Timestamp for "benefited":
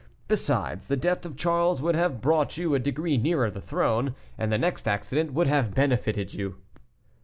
5.75-6.33